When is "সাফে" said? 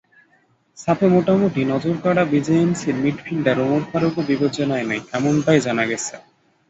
0.77-1.07